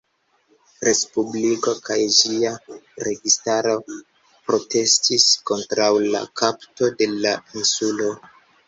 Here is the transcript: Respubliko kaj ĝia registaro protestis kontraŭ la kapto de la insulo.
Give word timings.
Respubliko 0.85 1.73
kaj 1.89 1.97
ĝia 2.19 2.55
registaro 3.09 3.77
protestis 3.85 5.29
kontraŭ 5.53 5.95
la 6.17 6.27
kapto 6.43 6.95
de 7.03 7.15
la 7.23 7.39
insulo. 7.63 8.15